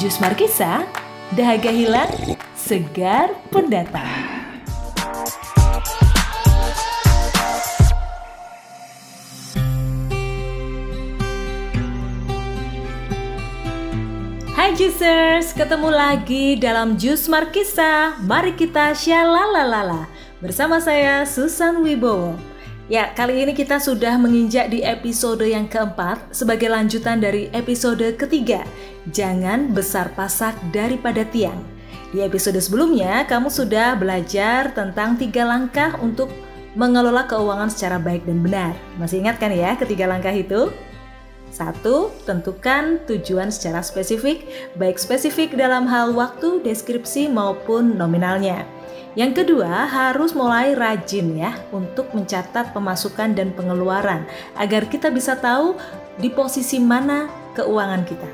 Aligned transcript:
Jus 0.00 0.16
Markisa, 0.24 0.88
dahaga 1.36 1.68
hilang, 1.68 2.08
segar 2.56 3.28
pendatang. 3.52 4.08
Hai 14.56 14.72
Juicers, 14.72 15.52
ketemu 15.52 15.92
lagi 15.92 16.56
dalam 16.56 16.96
Jus 16.96 17.28
Markisa. 17.28 18.16
Mari 18.24 18.56
kita 18.56 18.96
syalalalala. 18.96 20.08
Bersama 20.40 20.80
saya 20.80 21.28
Susan 21.28 21.84
Wibowo. 21.84 22.51
Ya, 22.92 23.08
kali 23.16 23.40
ini 23.40 23.56
kita 23.56 23.80
sudah 23.80 24.20
menginjak 24.20 24.68
di 24.68 24.84
episode 24.84 25.40
yang 25.48 25.64
keempat 25.64 26.28
sebagai 26.28 26.68
lanjutan 26.68 27.24
dari 27.24 27.48
episode 27.56 28.04
ketiga. 28.20 28.68
Jangan 29.08 29.72
besar 29.72 30.12
pasak 30.12 30.52
daripada 30.76 31.24
tiang. 31.24 31.56
Di 32.12 32.20
episode 32.20 32.60
sebelumnya, 32.60 33.24
kamu 33.24 33.48
sudah 33.48 33.96
belajar 33.96 34.76
tentang 34.76 35.16
tiga 35.16 35.48
langkah 35.48 35.96
untuk 36.04 36.28
mengelola 36.76 37.24
keuangan 37.24 37.72
secara 37.72 37.96
baik 37.96 38.28
dan 38.28 38.44
benar. 38.44 38.76
Masih 39.00 39.24
ingat 39.24 39.40
kan 39.40 39.56
ya 39.56 39.72
ketiga 39.72 40.04
langkah 40.04 40.36
itu? 40.36 40.68
Satu, 41.48 42.12
tentukan 42.28 43.00
tujuan 43.08 43.48
secara 43.48 43.80
spesifik, 43.80 44.44
baik 44.76 45.00
spesifik 45.00 45.56
dalam 45.56 45.88
hal 45.88 46.12
waktu, 46.12 46.60
deskripsi 46.60 47.32
maupun 47.32 47.96
nominalnya. 47.96 48.68
Yang 49.12 49.44
kedua, 49.44 49.84
harus 49.92 50.32
mulai 50.32 50.72
rajin 50.72 51.36
ya 51.36 51.52
untuk 51.68 52.16
mencatat 52.16 52.72
pemasukan 52.72 53.36
dan 53.36 53.52
pengeluaran 53.52 54.24
agar 54.56 54.88
kita 54.88 55.12
bisa 55.12 55.36
tahu 55.36 55.76
di 56.16 56.32
posisi 56.32 56.80
mana 56.80 57.28
keuangan 57.52 58.02
kita. 58.08 58.30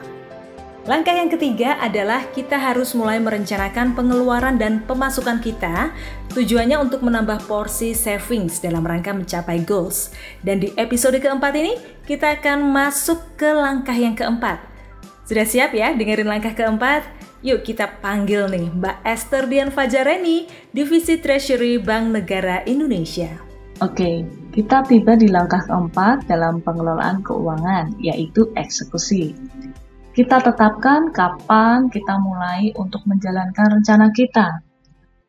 Langkah 0.89 1.13
yang 1.13 1.29
ketiga 1.29 1.77
adalah 1.85 2.25
kita 2.33 2.57
harus 2.57 2.97
mulai 2.97 3.21
merencanakan 3.21 3.93
pengeluaran 3.93 4.57
dan 4.57 4.81
pemasukan 4.89 5.37
kita, 5.37 5.93
tujuannya 6.33 6.81
untuk 6.81 7.05
menambah 7.05 7.45
porsi 7.45 7.93
savings 7.93 8.63
dalam 8.63 8.81
rangka 8.81 9.13
mencapai 9.13 9.61
goals. 9.69 10.15
Dan 10.41 10.65
di 10.65 10.73
episode 10.81 11.21
keempat 11.21 11.53
ini, 11.61 11.77
kita 12.09 12.41
akan 12.41 12.73
masuk 12.73 13.21
ke 13.37 13.51
langkah 13.53 13.93
yang 13.93 14.17
keempat. 14.17 14.65
Sudah 15.29 15.45
siap 15.45 15.77
ya 15.77 15.93
dengerin 15.93 16.25
langkah 16.25 16.57
keempat? 16.57 17.18
Yuk 17.47 17.63
kita 17.63 18.03
panggil 18.03 18.51
nih 18.51 18.67
Mbak 18.75 18.99
Esther 19.07 19.47
Dian 19.47 19.71
Fajareni, 19.71 20.51
Divisi 20.75 21.23
Treasury 21.23 21.79
Bank 21.79 22.11
Negara 22.11 22.67
Indonesia. 22.67 23.31
Oke, 23.79 24.27
kita 24.51 24.83
tiba 24.91 25.15
di 25.15 25.31
langkah 25.31 25.63
keempat 25.63 26.27
dalam 26.27 26.59
pengelolaan 26.67 27.23
keuangan, 27.23 27.95
yaitu 28.03 28.51
eksekusi 28.59 29.39
kita 30.19 30.43
tetapkan 30.43 31.15
kapan 31.15 31.87
kita 31.95 32.19
mulai 32.19 32.75
untuk 32.75 33.07
menjalankan 33.07 33.79
rencana 33.79 34.11
kita. 34.11 34.67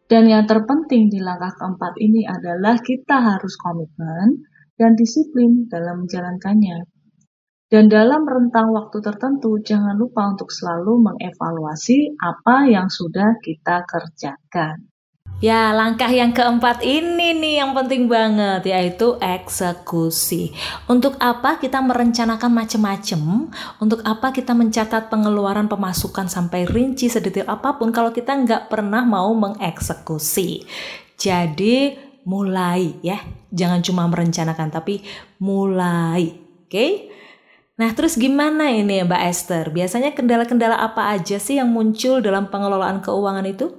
Dan 0.09 0.25
yang 0.25 0.49
terpenting 0.49 1.13
di 1.13 1.21
langkah 1.21 1.53
keempat 1.53 1.93
ini 2.01 2.25
adalah 2.25 2.73
kita 2.81 3.21
harus 3.21 3.53
komitmen 3.61 4.49
dan 4.81 4.97
disiplin 4.97 5.69
dalam 5.69 6.09
menjalankannya. 6.09 6.89
Dan 7.69 7.85
dalam 7.85 8.25
rentang 8.25 8.73
waktu 8.73 8.97
tertentu, 8.97 9.61
jangan 9.61 9.93
lupa 9.93 10.25
untuk 10.25 10.49
selalu 10.49 11.05
mengevaluasi 11.05 12.17
apa 12.17 12.65
yang 12.65 12.89
sudah 12.89 13.37
kita 13.45 13.85
kerjakan. 13.85 14.89
Ya, 15.37 15.69
langkah 15.71 16.09
yang 16.09 16.33
keempat 16.33 16.81
ini 16.81 17.31
nih 17.37 17.61
yang 17.61 17.77
penting 17.77 18.09
banget 18.09 18.65
yaitu 18.65 19.15
eksekusi. 19.21 20.49
Untuk 20.89 21.13
apa 21.21 21.61
kita 21.61 21.77
merencanakan 21.79 22.51
macam-macam? 22.51 23.47
Untuk 23.77 24.01
apa 24.01 24.33
kita 24.33 24.57
mencatat 24.57 25.07
pengeluaran 25.13 25.69
pemasukan 25.69 26.25
sampai 26.25 26.65
rinci 26.65 27.05
sedetail 27.05 27.47
apa 27.47 27.77
pun 27.77 27.93
kalau 27.93 28.09
kita 28.09 28.33
nggak 28.33 28.67
pernah 28.73 29.05
mau 29.05 29.29
mengeksekusi? 29.37 30.65
Jadi 31.15 31.93
mulai 32.25 32.97
ya, 33.05 33.21
jangan 33.53 33.79
cuma 33.85 34.09
merencanakan 34.09 34.73
tapi 34.73 35.05
mulai, 35.37 36.33
oke? 36.33 36.67
Okay? 36.67 36.91
Nah, 37.79 37.95
terus 37.95 38.19
gimana 38.19 38.67
ini 38.75 39.07
Mbak 39.07 39.23
Esther? 39.31 39.71
Biasanya 39.71 40.11
kendala-kendala 40.11 40.75
apa 40.75 41.15
aja 41.15 41.39
sih 41.39 41.55
yang 41.63 41.71
muncul 41.71 42.19
dalam 42.19 42.51
pengelolaan 42.51 42.99
keuangan 42.99 43.47
itu? 43.47 43.71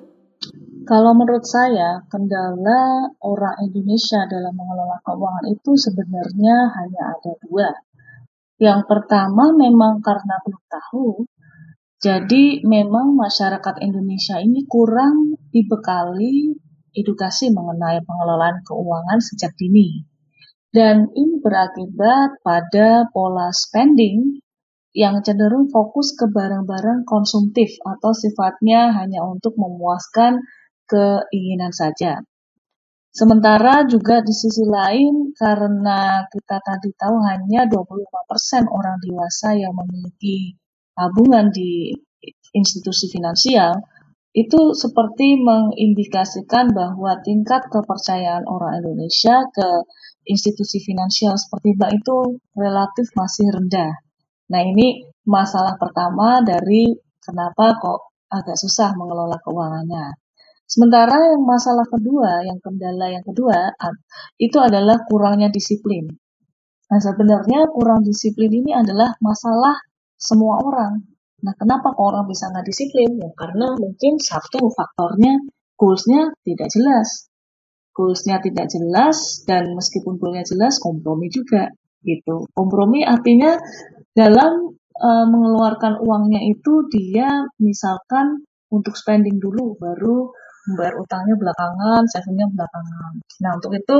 Kalau 0.88 1.12
menurut 1.12 1.44
saya, 1.44 2.00
kendala 2.08 3.12
orang 3.20 3.60
Indonesia 3.60 4.24
dalam 4.24 4.56
mengelola 4.56 5.04
keuangan 5.04 5.46
itu 5.52 5.76
sebenarnya 5.76 6.72
hanya 6.80 7.02
ada 7.12 7.32
dua. 7.44 7.68
Yang 8.56 8.88
pertama 8.88 9.52
memang 9.52 10.00
karena 10.00 10.40
belum 10.48 10.64
tahu, 10.64 11.06
jadi 12.00 12.64
memang 12.64 13.12
masyarakat 13.12 13.84
Indonesia 13.84 14.40
ini 14.40 14.64
kurang 14.64 15.36
dibekali 15.52 16.56
edukasi 16.96 17.52
mengenai 17.52 18.00
pengelolaan 18.00 18.64
keuangan 18.64 19.20
sejak 19.20 19.52
dini. 19.60 20.09
Dan 20.70 21.10
ini 21.18 21.42
berakibat 21.42 22.38
pada 22.46 23.10
pola 23.10 23.50
spending 23.50 24.38
yang 24.94 25.22
cenderung 25.22 25.70
fokus 25.70 26.14
ke 26.14 26.30
barang-barang 26.30 27.06
konsumtif 27.06 27.74
atau 27.82 28.10
sifatnya 28.14 28.94
hanya 28.94 29.22
untuk 29.26 29.54
memuaskan 29.58 30.42
keinginan 30.86 31.70
saja. 31.74 32.22
Sementara 33.10 33.82
juga 33.90 34.22
di 34.22 34.30
sisi 34.30 34.62
lain 34.62 35.34
karena 35.34 36.22
kita 36.30 36.62
tadi 36.62 36.94
tahu 36.94 37.18
hanya 37.26 37.66
25% 37.66 38.70
orang 38.70 39.02
dewasa 39.02 39.58
yang 39.58 39.74
memiliki 39.74 40.54
tabungan 40.94 41.50
di 41.50 41.90
institusi 42.54 43.10
finansial, 43.10 43.74
itu 44.30 44.78
seperti 44.78 45.42
mengindikasikan 45.42 46.70
bahwa 46.70 47.18
tingkat 47.26 47.66
kepercayaan 47.66 48.46
orang 48.46 48.78
Indonesia 48.78 49.42
ke 49.50 49.68
institusi 50.30 50.78
finansial 50.78 51.34
seperti 51.34 51.74
bank 51.74 51.92
itu 51.98 52.38
relatif 52.54 53.10
masih 53.18 53.50
rendah. 53.50 53.92
Nah 54.54 54.62
ini 54.62 55.02
masalah 55.26 55.74
pertama 55.76 56.40
dari 56.46 56.94
kenapa 57.18 57.76
kok 57.82 58.14
agak 58.30 58.54
susah 58.54 58.94
mengelola 58.94 59.36
keuangannya. 59.42 60.14
Sementara 60.70 61.34
yang 61.34 61.42
masalah 61.42 61.82
kedua, 61.82 62.46
yang 62.46 62.62
kendala 62.62 63.10
yang 63.10 63.26
kedua, 63.26 63.74
itu 64.38 64.54
adalah 64.62 65.02
kurangnya 65.02 65.50
disiplin. 65.50 66.06
Nah, 66.90 66.98
sebenarnya 67.02 67.70
kurang 67.74 68.06
disiplin 68.06 68.50
ini 68.50 68.70
adalah 68.74 69.14
masalah 69.18 69.74
semua 70.14 70.62
orang. 70.62 71.02
Nah, 71.42 71.54
kenapa 71.58 71.90
kok 71.90 72.02
orang 72.02 72.26
bisa 72.30 72.50
nggak 72.54 72.66
disiplin? 72.66 73.18
Ya, 73.18 73.30
karena 73.34 73.74
mungkin 73.78 74.22
satu 74.22 74.70
faktornya 74.70 75.42
goalsnya 75.74 76.34
tidak 76.46 76.70
jelas. 76.70 77.29
Goalsnya 77.90 78.38
tidak 78.38 78.70
jelas 78.70 79.42
dan 79.44 79.74
meskipun 79.74 80.16
goalnya 80.16 80.46
jelas, 80.46 80.78
kompromi 80.78 81.26
juga 81.28 81.68
gitu. 82.06 82.46
Kompromi 82.54 83.04
artinya 83.04 83.58
dalam 84.14 84.72
e, 84.94 85.10
mengeluarkan 85.28 86.00
uangnya 86.00 86.40
itu 86.48 86.86
dia 86.88 87.28
misalkan 87.60 88.46
untuk 88.70 88.94
spending 88.94 89.42
dulu, 89.42 89.74
baru 89.76 90.30
membayar 90.70 90.94
utangnya 91.02 91.34
belakangan, 91.34 92.02
savingnya 92.06 92.46
belakangan. 92.52 93.12
Nah 93.42 93.50
untuk 93.58 93.72
itu 93.74 93.96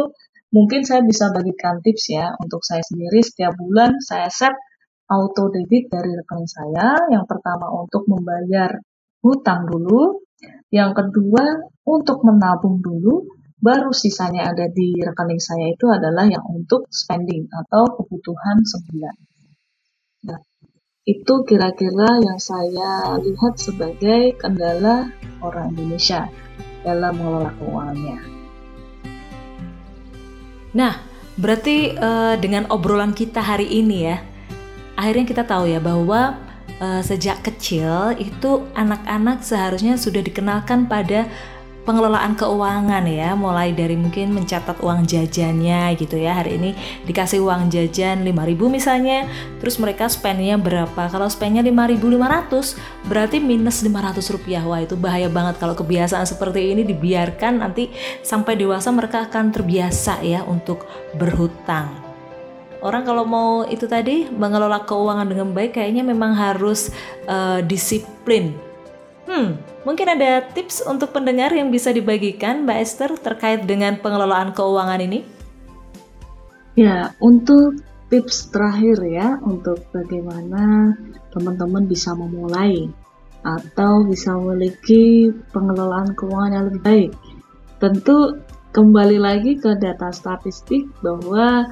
mungkin 0.55 0.87
saya 0.87 1.03
bisa 1.03 1.31
bagikan 1.35 1.83
tips 1.83 2.05
ya 2.15 2.31
untuk 2.39 2.63
saya 2.63 2.83
sendiri 2.87 3.23
setiap 3.23 3.55
bulan 3.59 3.99
saya 4.03 4.31
set 4.31 4.55
auto 5.11 5.51
debit 5.51 5.91
dari 5.91 6.15
rekening 6.15 6.47
saya. 6.47 6.95
Yang 7.11 7.27
pertama 7.27 7.67
untuk 7.75 8.07
membayar 8.07 8.71
hutang 9.21 9.67
dulu, 9.67 10.23
yang 10.71 10.95
kedua 10.95 11.67
untuk 11.85 12.23
menabung 12.23 12.79
dulu, 12.79 13.27
baru 13.61 13.93
sisanya 13.93 14.49
ada 14.49 14.67
di 14.73 14.97
rekening 14.97 15.41
saya 15.41 15.69
itu 15.69 15.87
adalah 15.93 16.25
yang 16.25 16.43
untuk 16.49 16.89
spending 16.89 17.45
atau 17.53 17.93
kebutuhan 18.01 18.65
sebulan. 18.65 19.17
Nah, 20.25 20.41
itu 21.05 21.35
kira-kira 21.45 22.21
yang 22.25 22.41
saya 22.41 23.21
lihat 23.21 23.61
sebagai 23.61 24.37
kendala 24.41 25.13
orang 25.45 25.77
Indonesia 25.77 26.29
dalam 26.81 27.21
mengelola 27.21 27.53
keuangannya. 27.61 28.19
Nah, 30.73 30.95
berarti 31.37 31.93
uh, 32.01 32.41
dengan 32.41 32.65
obrolan 32.73 33.13
kita 33.13 33.45
hari 33.45 33.69
ini 33.69 34.09
ya, 34.09 34.25
akhirnya 34.97 35.27
kita 35.29 35.45
tahu 35.45 35.69
ya 35.69 35.83
bahwa 35.83 36.41
uh, 36.81 37.03
sejak 37.05 37.45
kecil 37.45 38.17
itu 38.17 38.65
anak-anak 38.73 39.45
seharusnya 39.45 40.01
sudah 40.01 40.25
dikenalkan 40.25 40.89
pada 40.89 41.29
pengelolaan 41.91 42.39
keuangan 42.39 43.03
ya 43.11 43.35
mulai 43.35 43.75
dari 43.75 43.99
mungkin 43.99 44.31
mencatat 44.31 44.79
uang 44.79 45.11
jajannya 45.11 45.99
gitu 45.99 46.15
ya. 46.23 46.39
Hari 46.39 46.55
ini 46.55 46.71
dikasih 47.11 47.43
uang 47.43 47.67
jajan 47.67 48.23
5000 48.23 48.71
misalnya 48.71 49.27
terus 49.59 49.83
mereka 49.83 50.07
spendnya 50.07 50.55
berapa? 50.55 51.11
Kalau 51.11 51.27
spendnya 51.27 51.67
5500 51.67 53.11
berarti 53.11 53.43
minus 53.43 53.83
500 53.83 54.23
rupiah. 54.31 54.63
Wah 54.63 54.79
itu 54.79 54.95
bahaya 54.95 55.27
banget 55.27 55.59
kalau 55.59 55.75
kebiasaan 55.75 56.31
seperti 56.31 56.71
ini 56.71 56.87
dibiarkan 56.87 57.59
nanti 57.59 57.91
sampai 58.23 58.55
dewasa 58.55 58.95
mereka 58.95 59.27
akan 59.27 59.51
terbiasa 59.51 60.23
ya 60.23 60.47
untuk 60.47 60.87
berhutang. 61.19 61.91
Orang 62.81 63.03
kalau 63.03 63.27
mau 63.27 63.67
itu 63.67 63.85
tadi 63.91 64.31
mengelola 64.31 64.87
keuangan 64.87 65.27
dengan 65.27 65.51
baik 65.51 65.77
kayaknya 65.77 66.07
memang 66.07 66.39
harus 66.39 66.95
uh, 67.27 67.59
disiplin. 67.61 68.70
Hmm, 69.31 69.63
mungkin 69.87 70.11
ada 70.11 70.43
tips 70.43 70.83
untuk 70.83 71.15
pendengar 71.15 71.55
yang 71.55 71.71
bisa 71.71 71.95
dibagikan 71.95 72.67
Mbak 72.67 72.79
Esther 72.83 73.15
terkait 73.15 73.63
dengan 73.63 73.95
pengelolaan 74.03 74.51
keuangan 74.51 74.99
ini? 74.99 75.23
Ya, 76.75 77.15
untuk 77.23 77.79
tips 78.11 78.51
terakhir 78.51 78.99
ya 79.07 79.39
untuk 79.47 79.87
bagaimana 79.95 80.99
teman-teman 81.31 81.87
bisa 81.87 82.11
memulai 82.19 82.91
atau 83.47 84.03
bisa 84.03 84.35
memiliki 84.35 85.31
pengelolaan 85.55 86.11
keuangan 86.19 86.51
yang 86.51 86.65
lebih 86.67 86.83
baik. 86.83 87.11
Tentu 87.79 88.35
kembali 88.75 89.23
lagi 89.23 89.55
ke 89.63 89.79
data 89.79 90.11
statistik 90.11 90.91
bahwa 91.07 91.71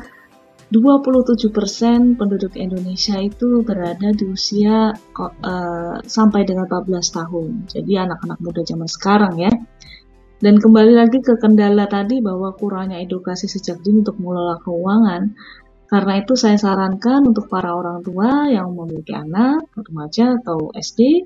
27% 0.69 2.21
penduduk 2.21 2.53
Indonesia 2.61 3.17
itu 3.17 3.65
berada 3.65 4.13
di 4.13 4.29
usia 4.29 4.93
uh, 5.17 5.97
sampai 6.05 6.45
dengan 6.45 6.69
14 6.69 7.17
tahun. 7.17 7.51
Jadi 7.73 7.93
anak-anak 7.97 8.39
muda 8.45 8.61
zaman 8.69 8.85
sekarang 8.85 9.35
ya. 9.41 9.53
Dan 10.39 10.61
kembali 10.61 10.93
lagi 10.93 11.25
ke 11.25 11.41
kendala 11.41 11.89
tadi 11.89 12.21
bahwa 12.21 12.53
kurangnya 12.53 13.01
edukasi 13.01 13.49
sejak 13.49 13.81
dini 13.81 14.05
untuk 14.05 14.21
mengelola 14.21 14.61
keuangan. 14.61 15.23
Karena 15.89 16.13
itu 16.21 16.37
saya 16.37 16.61
sarankan 16.61 17.33
untuk 17.33 17.49
para 17.49 17.73
orang 17.73 18.05
tua 18.05 18.53
yang 18.53 18.77
memiliki 18.77 19.17
anak, 19.17 19.73
remaja 19.73 20.37
atau 20.37 20.69
SD, 20.77 21.25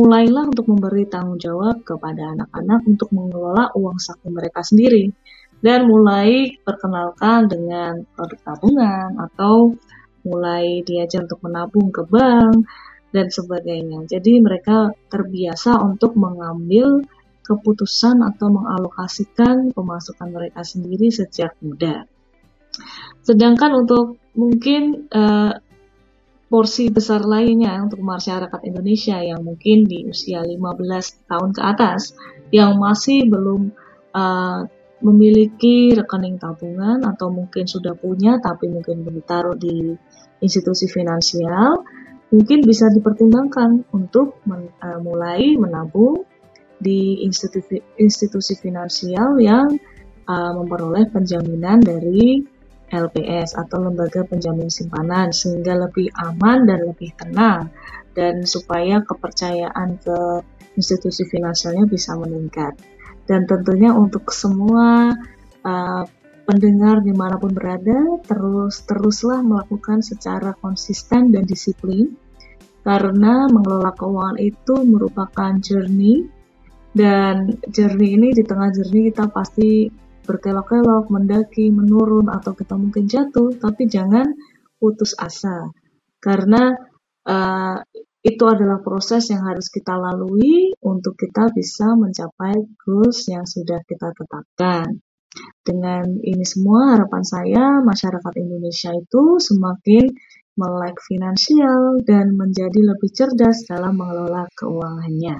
mulailah 0.00 0.48
untuk 0.48 0.64
memberi 0.64 1.04
tanggung 1.04 1.36
jawab 1.36 1.84
kepada 1.84 2.32
anak-anak 2.32 2.88
untuk 2.88 3.12
mengelola 3.12 3.68
uang 3.76 4.00
saku 4.00 4.32
mereka 4.32 4.64
sendiri 4.64 5.12
dan 5.58 5.90
mulai 5.90 6.54
perkenalkan 6.62 7.50
dengan 7.50 8.06
produk 8.14 8.40
tabungan 8.46 9.18
atau 9.18 9.74
mulai 10.22 10.82
diajar 10.86 11.26
untuk 11.26 11.42
menabung 11.42 11.90
ke 11.90 12.06
bank 12.06 12.66
dan 13.10 13.26
sebagainya. 13.32 14.04
Jadi 14.06 14.38
mereka 14.38 14.92
terbiasa 15.08 15.80
untuk 15.80 16.14
mengambil 16.14 17.02
keputusan 17.48 18.20
atau 18.20 18.52
mengalokasikan 18.52 19.72
pemasukan 19.72 20.28
mereka 20.28 20.60
sendiri 20.60 21.08
sejak 21.08 21.56
muda. 21.64 22.04
Sedangkan 23.24 23.72
untuk 23.82 24.20
mungkin 24.36 25.08
uh, 25.08 25.56
porsi 26.52 26.92
besar 26.92 27.24
lainnya 27.24 27.76
untuk 27.80 28.00
masyarakat 28.04 28.60
Indonesia 28.64 29.20
yang 29.20 29.40
mungkin 29.44 29.88
di 29.88 30.08
usia 30.08 30.44
15 30.44 31.28
tahun 31.28 31.50
ke 31.56 31.62
atas 31.64 32.12
yang 32.52 32.76
masih 32.76 33.28
belum 33.28 33.72
uh, 34.12 34.68
memiliki 34.98 35.94
rekening 35.94 36.42
tabungan 36.42 37.06
atau 37.06 37.30
mungkin 37.30 37.70
sudah 37.70 37.94
punya 37.94 38.42
tapi 38.42 38.66
mungkin 38.66 39.06
belum 39.06 39.22
ditaruh 39.22 39.54
di 39.54 39.94
institusi 40.42 40.86
finansial, 40.90 41.82
mungkin 42.30 42.62
bisa 42.62 42.90
dipertimbangkan 42.90 43.86
untuk 43.94 44.42
men, 44.46 44.70
uh, 44.82 44.98
mulai 45.02 45.54
menabung 45.58 46.26
di 46.78 47.26
institusi, 47.26 47.82
institusi 47.98 48.54
finansial 48.58 49.38
yang 49.42 49.78
uh, 50.26 50.52
memperoleh 50.54 51.10
penjaminan 51.10 51.82
dari 51.82 52.42
LPS 52.88 53.58
atau 53.58 53.84
lembaga 53.84 54.24
penjamin 54.24 54.72
simpanan 54.72 55.28
sehingga 55.28 55.76
lebih 55.76 56.08
aman 56.16 56.64
dan 56.64 56.88
lebih 56.88 57.12
tenang 57.20 57.68
dan 58.16 58.48
supaya 58.48 59.04
kepercayaan 59.04 60.00
ke 60.00 60.18
institusi 60.78 61.28
finansialnya 61.28 61.84
bisa 61.84 62.16
meningkat 62.16 62.78
dan 63.28 63.44
tentunya 63.44 63.92
untuk 63.92 64.32
semua 64.32 65.12
uh, 65.62 66.04
pendengar 66.48 67.04
di 67.04 67.12
mana 67.12 67.36
pun 67.36 67.52
berada 67.52 68.24
terus 68.24 68.80
teruslah 68.88 69.44
melakukan 69.44 70.00
secara 70.00 70.56
konsisten 70.56 71.28
dan 71.28 71.44
disiplin. 71.44 72.16
Karena 72.80 73.44
mengelola 73.52 73.92
keuangan 73.92 74.40
itu 74.40 74.74
merupakan 74.88 75.52
journey. 75.60 76.24
Dan 76.88 77.60
journey 77.68 78.16
ini 78.16 78.28
di 78.32 78.40
tengah 78.40 78.72
journey 78.72 79.12
kita 79.12 79.28
pasti 79.28 79.92
berkelok-kelok, 80.24 81.12
mendaki, 81.12 81.68
menurun 81.68 82.32
atau 82.32 82.56
kita 82.56 82.80
mungkin 82.80 83.04
jatuh, 83.04 83.52
tapi 83.60 83.84
jangan 83.92 84.32
putus 84.80 85.12
asa. 85.20 85.68
Karena 86.16 86.72
uh, 87.28 87.76
itu 88.28 88.44
adalah 88.44 88.84
proses 88.84 89.32
yang 89.32 89.48
harus 89.48 89.72
kita 89.72 89.96
lalui 89.96 90.76
untuk 90.84 91.16
kita 91.16 91.48
bisa 91.50 91.96
mencapai 91.96 92.60
goals 92.84 93.24
yang 93.32 93.48
sudah 93.48 93.80
kita 93.88 94.12
tetapkan. 94.12 95.00
Dengan 95.64 96.04
ini 96.20 96.44
semua 96.44 96.96
harapan 96.96 97.24
saya 97.24 97.64
masyarakat 97.80 98.32
Indonesia 98.36 98.92
itu 98.92 99.40
semakin 99.40 100.12
melek 100.58 100.98
finansial 101.06 102.02
dan 102.02 102.34
menjadi 102.34 102.80
lebih 102.82 103.10
cerdas 103.14 103.64
dalam 103.64 103.94
mengelola 103.94 104.50
keuangannya. 104.58 105.38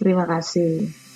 Terima 0.00 0.24
kasih. 0.24 1.07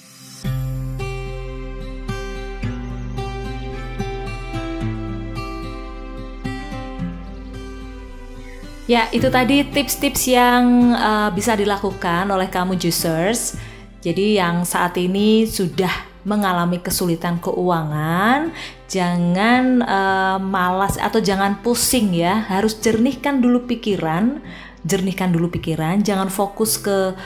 Ya, 8.92 9.08
itu 9.08 9.32
tadi 9.32 9.64
tips-tips 9.64 10.28
yang 10.28 10.92
uh, 10.92 11.32
bisa 11.32 11.56
dilakukan 11.56 12.28
oleh 12.28 12.52
kamu 12.52 12.76
juicers. 12.76 13.56
Jadi 14.04 14.36
yang 14.36 14.68
saat 14.68 15.00
ini 15.00 15.48
sudah 15.48 15.88
mengalami 16.28 16.76
kesulitan 16.76 17.40
keuangan, 17.40 18.52
jangan 18.92 19.80
uh, 19.80 20.36
malas 20.36 21.00
atau 21.00 21.24
jangan 21.24 21.64
pusing 21.64 22.12
ya. 22.12 22.44
Harus 22.44 22.76
jernihkan 22.84 23.40
dulu 23.40 23.64
pikiran, 23.64 24.44
jernihkan 24.84 25.32
dulu 25.32 25.48
pikiran, 25.48 26.04
jangan 26.04 26.28
fokus 26.28 26.76
ke 26.76 27.16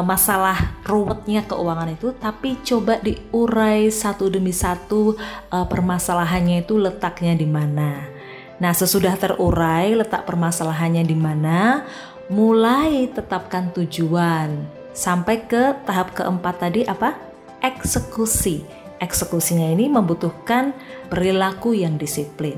masalah 0.00 0.78
ruwetnya 0.86 1.42
keuangan 1.42 1.90
itu 1.90 2.14
tapi 2.14 2.54
coba 2.62 3.02
diurai 3.02 3.90
satu 3.90 4.30
demi 4.30 4.54
satu 4.54 5.18
uh, 5.50 5.66
permasalahannya 5.68 6.64
itu 6.64 6.80
letaknya 6.80 7.36
di 7.36 7.44
mana. 7.44 8.15
Nah, 8.56 8.72
sesudah 8.72 9.12
terurai 9.20 9.92
letak 9.92 10.24
permasalahannya 10.24 11.04
di 11.04 11.16
mana, 11.16 11.84
mulai 12.32 13.06
tetapkan 13.12 13.68
tujuan. 13.76 14.64
Sampai 14.96 15.44
ke 15.44 15.76
tahap 15.84 16.16
keempat 16.16 16.64
tadi 16.64 16.80
apa? 16.88 17.20
Eksekusi. 17.60 18.64
Eksekusinya 18.96 19.68
ini 19.76 19.92
membutuhkan 19.92 20.72
perilaku 21.12 21.76
yang 21.76 22.00
disiplin. 22.00 22.56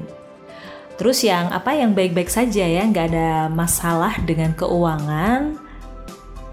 Terus 0.99 1.23
yang 1.27 1.51
apa 1.51 1.75
yang 1.75 1.95
baik-baik 1.95 2.31
saja 2.31 2.63
ya, 2.63 2.83
nggak 2.87 3.07
ada 3.15 3.31
masalah 3.51 4.19
dengan 4.23 4.55
keuangan, 4.55 5.59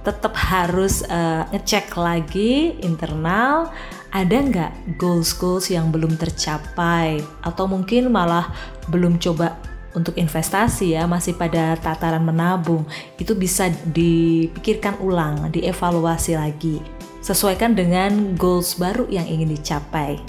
tetap 0.06 0.38
harus 0.38 1.02
uh, 1.10 1.50
ngecek 1.50 1.98
lagi 1.98 2.78
internal 2.86 3.74
ada 4.14 4.38
nggak 4.38 4.96
goals-goals 5.02 5.74
yang 5.74 5.90
belum 5.90 6.16
tercapai 6.16 7.20
atau 7.44 7.66
mungkin 7.66 8.14
malah 8.14 8.54
belum 8.88 9.18
coba 9.18 9.60
untuk 9.98 10.20
investasi 10.20 10.94
ya 10.94 11.08
masih 11.08 11.34
pada 11.34 11.80
tataran 11.80 12.22
menabung 12.22 12.84
itu 13.18 13.34
bisa 13.34 13.72
dipikirkan 13.90 15.00
ulang, 15.02 15.50
dievaluasi 15.50 16.36
lagi. 16.36 16.84
Sesuaikan 17.24 17.74
dengan 17.74 18.38
goals 18.38 18.78
baru 18.78 19.10
yang 19.10 19.26
ingin 19.26 19.50
dicapai. 19.58 20.22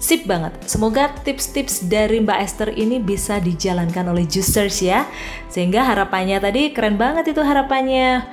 Sip 0.00 0.24
banget. 0.24 0.56
Semoga 0.64 1.12
tips-tips 1.22 1.84
dari 1.84 2.24
Mbak 2.24 2.38
Esther 2.40 2.72
ini 2.72 2.96
bisa 2.98 3.36
dijalankan 3.36 4.08
oleh 4.08 4.24
juicers 4.24 4.80
ya. 4.80 5.04
Sehingga 5.52 5.84
harapannya 5.84 6.40
tadi 6.40 6.72
keren 6.72 6.96
banget 6.96 7.36
itu 7.36 7.44
harapannya. 7.44 8.24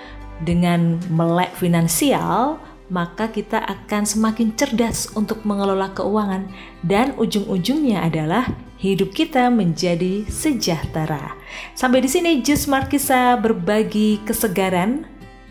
Dengan 0.44 1.02
melek 1.10 1.58
finansial, 1.58 2.62
maka 2.88 3.28
kita 3.28 3.60
akan 3.68 4.08
semakin 4.08 4.56
cerdas 4.56 5.12
untuk 5.18 5.44
mengelola 5.44 5.92
keuangan, 5.92 6.48
dan 6.88 7.12
ujung-ujungnya 7.20 8.06
adalah 8.06 8.48
hidup 8.80 9.12
kita 9.12 9.50
menjadi 9.52 10.24
sejahtera. 10.30 11.36
Sampai 11.76 12.06
di 12.06 12.10
sini 12.10 12.40
Jus 12.40 12.70
Markisa 12.70 13.36
berbagi 13.36 14.22
kesegaran. 14.24 15.04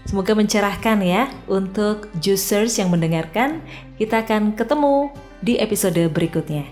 Semoga 0.06 0.38
mencerahkan 0.38 1.02
ya 1.02 1.26
untuk 1.50 2.06
juicers 2.22 2.78
yang 2.78 2.94
mendengarkan. 2.94 3.58
Kita 3.98 4.22
akan 4.22 4.54
ketemu 4.54 5.10
di 5.42 5.58
episode 5.58 5.98
berikutnya. 6.14 6.62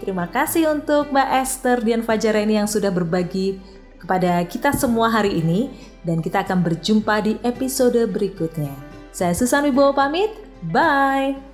Terima 0.00 0.26
kasih 0.32 0.72
untuk 0.72 1.12
Mbak 1.12 1.28
Esther 1.44 1.78
Dian 1.84 2.00
Fajar 2.00 2.34
ini 2.40 2.56
yang 2.56 2.68
sudah 2.68 2.88
berbagi 2.88 3.60
kepada 4.04 4.44
kita 4.44 4.76
semua 4.76 5.08
hari 5.08 5.40
ini 5.40 5.72
dan 6.04 6.20
kita 6.20 6.44
akan 6.44 6.60
berjumpa 6.60 7.24
di 7.24 7.40
episode 7.40 8.04
berikutnya. 8.12 8.76
Saya 9.08 9.32
Susan 9.32 9.64
Wibowo 9.64 9.96
pamit, 9.96 10.28
bye! 10.68 11.53